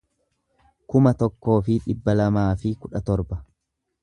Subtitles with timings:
[0.93, 3.43] kuma tokkoo fi dhibba lamaa fi kudha torba